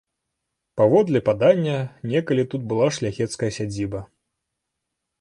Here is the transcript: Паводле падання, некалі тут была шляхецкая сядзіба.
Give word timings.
Паводле 0.81 1.21
падання, 1.29 1.77
некалі 2.15 2.43
тут 2.55 2.61
была 2.75 2.87
шляхецкая 2.99 3.51
сядзіба. 3.63 4.01